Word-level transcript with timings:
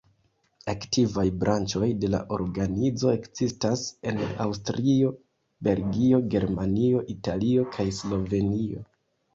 Aktivaj 0.71 1.25
branĉoj 1.43 1.89
de 2.03 2.09
la 2.13 2.21
organizo 2.37 3.11
ekzistas 3.19 3.85
en 4.13 4.19
Aŭstrio, 4.47 5.13
Belgio, 5.69 6.25
Germanio, 6.37 7.07
Italio 7.17 7.71
kaj 7.79 7.89
Slovenio. 8.03 8.89